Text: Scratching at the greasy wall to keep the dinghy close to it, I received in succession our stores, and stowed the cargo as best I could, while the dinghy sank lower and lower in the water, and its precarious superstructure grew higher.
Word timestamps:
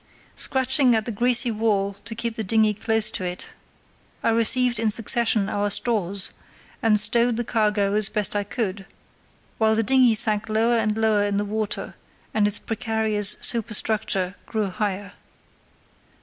Scratching 0.35 0.95
at 0.95 1.05
the 1.05 1.11
greasy 1.11 1.51
wall 1.51 1.93
to 2.05 2.15
keep 2.15 2.35
the 2.35 2.43
dinghy 2.43 2.73
close 2.73 3.11
to 3.11 3.23
it, 3.23 3.49
I 4.23 4.29
received 4.29 4.79
in 4.79 4.89
succession 4.89 5.47
our 5.47 5.69
stores, 5.69 6.31
and 6.81 6.99
stowed 6.99 7.37
the 7.37 7.43
cargo 7.43 7.93
as 7.93 8.09
best 8.09 8.35
I 8.35 8.43
could, 8.43 8.87
while 9.59 9.75
the 9.75 9.83
dinghy 9.83 10.15
sank 10.15 10.49
lower 10.49 10.79
and 10.79 10.97
lower 10.97 11.23
in 11.25 11.37
the 11.37 11.45
water, 11.45 11.93
and 12.33 12.47
its 12.47 12.57
precarious 12.57 13.37
superstructure 13.41 14.37
grew 14.47 14.71
higher. 14.71 15.13